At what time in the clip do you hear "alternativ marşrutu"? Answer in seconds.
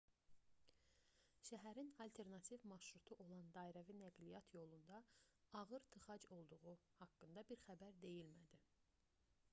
2.05-3.17